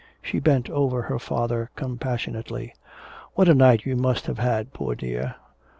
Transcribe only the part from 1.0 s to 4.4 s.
her father compassionately. "What a night you must have